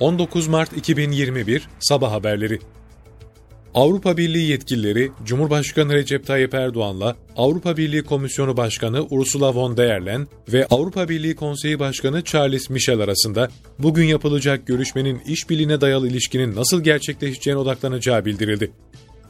[0.00, 2.58] 19 Mart 2021 Sabah haberleri
[3.74, 10.26] Avrupa Birliği yetkilileri Cumhurbaşkanı Recep Tayyip Erdoğan'la Avrupa Birliği Komisyonu Başkanı Ursula von der Leyen
[10.52, 13.48] ve Avrupa Birliği Konseyi Başkanı Charles Michel arasında
[13.78, 18.70] bugün yapılacak görüşmenin işbirliğine dayalı ilişkinin nasıl gerçekleşeceğine odaklanacağı bildirildi.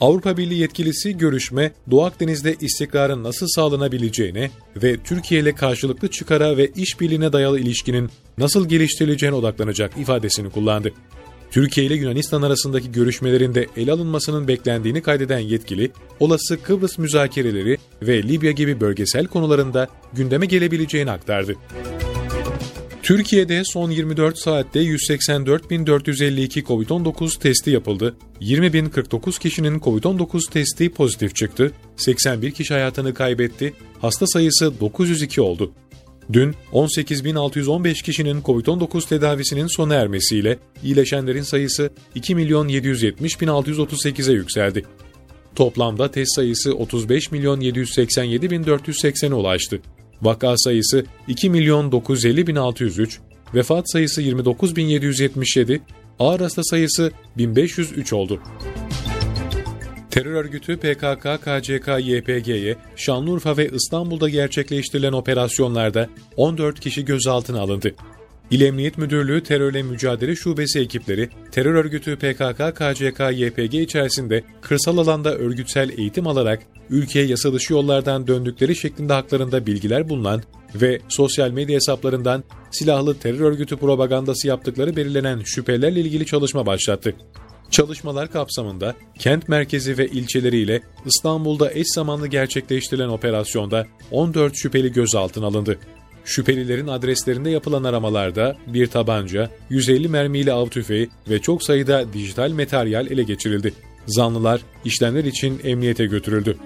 [0.00, 6.70] Avrupa Birliği yetkilisi görüşme, Doğu Akdeniz'de istikrarın nasıl sağlanabileceğine ve Türkiye ile karşılıklı çıkara ve
[6.76, 10.92] işbirliğine dayalı ilişkinin nasıl geliştirileceğine odaklanacak ifadesini kullandı.
[11.50, 15.90] Türkiye ile Yunanistan arasındaki görüşmelerinde ele alınmasının beklendiğini kaydeden yetkili,
[16.20, 21.54] olası Kıbrıs müzakereleri ve Libya gibi bölgesel konularında gündeme gelebileceğini aktardı.
[23.06, 28.16] Türkiye'de son 24 saatte 184.452 COVID-19 testi yapıldı.
[28.40, 31.72] 20.049 kişinin COVID-19 testi pozitif çıktı.
[31.96, 33.74] 81 kişi hayatını kaybetti.
[34.00, 35.72] Hasta sayısı 902 oldu.
[36.32, 44.84] Dün 18.615 kişinin COVID-19 tedavisinin sona ermesiyle iyileşenlerin sayısı 2.770.638'e yükseldi.
[45.54, 49.80] Toplamda test sayısı 35.787.480'e ulaştı.
[50.22, 53.18] Vaka sayısı 2.950.603,
[53.54, 55.80] vefat sayısı 29.777,
[56.18, 58.40] ağır hasta sayısı 1503 oldu.
[60.10, 67.94] Terör örgütü PKK, KCK, YPG'ye Şanlıurfa ve İstanbul'da gerçekleştirilen operasyonlarda 14 kişi gözaltına alındı.
[68.50, 75.34] İl Emniyet Müdürlüğü Terörle Mücadele Şubesi ekipleri, terör örgütü PKK, KCK, YPG içerisinde kırsal alanda
[75.34, 80.42] örgütsel eğitim alarak ülkeye yasa dışı yollardan döndükleri şeklinde haklarında bilgiler bulunan
[80.74, 87.14] ve sosyal medya hesaplarından silahlı terör örgütü propagandası yaptıkları belirlenen şüphelerle ilgili çalışma başlattı.
[87.70, 95.78] Çalışmalar kapsamında kent merkezi ve ilçeleriyle İstanbul'da eş zamanlı gerçekleştirilen operasyonda 14 şüpheli gözaltına alındı.
[96.26, 103.06] Şüphelilerin adreslerinde yapılan aramalarda bir tabanca, 150 mermiyle av tüfeği ve çok sayıda dijital materyal
[103.06, 103.72] ele geçirildi.
[104.06, 106.56] Zanlılar işlemler için emniyete götürüldü.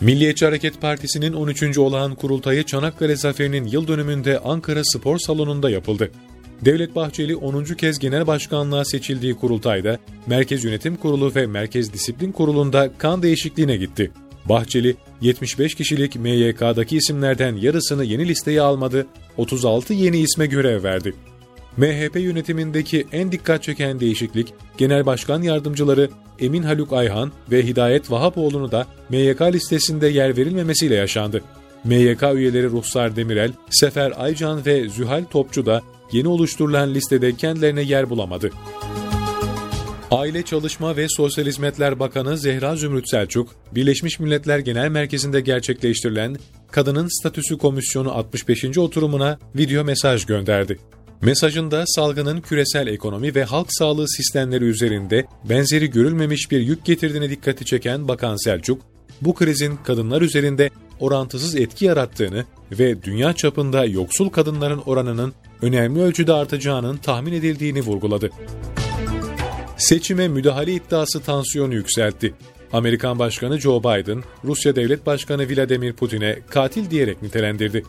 [0.00, 1.78] Milliyetçi Hareket Partisi'nin 13.
[1.78, 6.10] olağan kurultayı Çanakkale Zaferi'nin yıl dönümünde Ankara Spor Salonu'nda yapıldı.
[6.64, 7.64] Devlet Bahçeli 10.
[7.64, 14.10] kez genel başkanlığa seçildiği kurultayda Merkez Yönetim Kurulu ve Merkez Disiplin Kurulu'nda kan değişikliğine gitti.
[14.44, 21.14] Bahçeli 75 kişilik MYK'daki isimlerden yarısını yeni listeye almadı, 36 yeni isme görev verdi.
[21.76, 28.72] MHP yönetimindeki en dikkat çeken değişiklik, Genel Başkan Yardımcıları Emin Haluk Ayhan ve Hidayet Vahapoğlu'nu
[28.72, 31.42] da MYK listesinde yer verilmemesiyle yaşandı.
[31.84, 38.10] MYK üyeleri Ruhsar Demirel, Sefer Aycan ve Zühal Topçu da yeni oluşturulan listede kendilerine yer
[38.10, 38.50] bulamadı.
[40.10, 46.36] Aile Çalışma ve Sosyal Hizmetler Bakanı Zehra Zümrüt Selçuk, Birleşmiş Milletler Genel Merkezi'nde gerçekleştirilen
[46.70, 48.78] Kadının Statüsü Komisyonu 65.
[48.78, 50.78] oturumuna video mesaj gönderdi.
[51.22, 57.64] Mesajında salgının küresel ekonomi ve halk sağlığı sistemleri üzerinde benzeri görülmemiş bir yük getirdiğine dikkati
[57.64, 58.82] çeken Bakan Selçuk,
[59.20, 65.32] bu krizin kadınlar üzerinde orantısız etki yarattığını ve dünya çapında yoksul kadınların oranının
[65.62, 68.30] önemli ölçüde artacağının tahmin edildiğini vurguladı.
[69.76, 72.34] Seçime müdahale iddiası tansiyonu yükseltti.
[72.72, 77.82] Amerikan Başkanı Joe Biden, Rusya Devlet Başkanı Vladimir Putin'e katil diyerek nitelendirdi.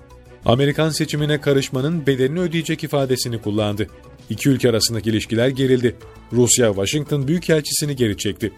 [0.46, 3.88] Amerikan seçimine karışmanın bedelini ödeyecek ifadesini kullandı.
[4.30, 5.96] İki ülke arasındaki ilişkiler gerildi.
[6.34, 8.52] Rusya, Washington Büyükelçisini geri çekti.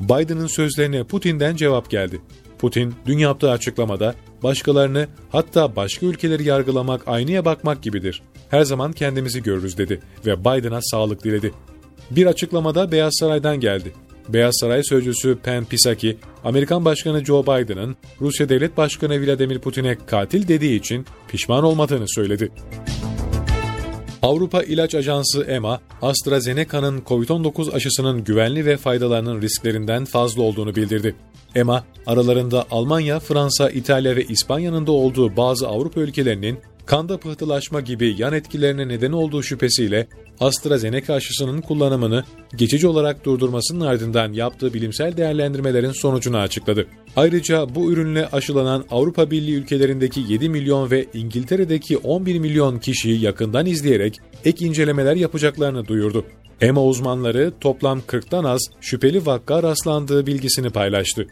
[0.00, 2.20] Biden'ın sözlerine Putin'den cevap geldi.
[2.58, 8.22] Putin dün yaptığı açıklamada başkalarını hatta başka ülkeleri yargılamak aynaya bakmak gibidir.
[8.48, 11.52] Her zaman kendimizi görürüz dedi ve Biden'a sağlık diledi.
[12.10, 13.92] Bir açıklamada Beyaz Saray'dan geldi.
[14.28, 20.48] Beyaz Saray sözcüsü Pen Psaki, Amerikan Başkanı Joe Biden'ın Rusya Devlet Başkanı Vladimir Putin'e katil
[20.48, 22.52] dediği için pişman olmadığını söyledi.
[24.22, 31.14] Avrupa İlaç Ajansı EMA, AstraZeneca'nın COVID-19 aşısının güvenli ve faydalarının risklerinden fazla olduğunu bildirdi.
[31.54, 36.58] EMA, aralarında Almanya, Fransa, İtalya ve İspanya'nın da olduğu bazı Avrupa ülkelerinin
[36.90, 40.06] kanda pıhtılaşma gibi yan etkilerine neden olduğu şüphesiyle
[40.40, 42.24] AstraZeneca aşısının kullanımını
[42.56, 46.86] geçici olarak durdurmasının ardından yaptığı bilimsel değerlendirmelerin sonucunu açıkladı.
[47.16, 53.66] Ayrıca bu ürünle aşılanan Avrupa Birliği ülkelerindeki 7 milyon ve İngiltere'deki 11 milyon kişiyi yakından
[53.66, 56.24] izleyerek ek incelemeler yapacaklarını duyurdu.
[56.60, 61.26] EMA uzmanları toplam 40'tan az şüpheli vakka rastlandığı bilgisini paylaştı.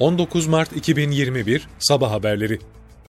[0.00, 2.58] 19 Mart 2021 Sabah haberleri